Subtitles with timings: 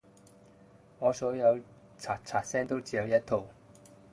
[0.97, 1.59] 我所有
[1.95, 3.45] 塞擦音都只有一套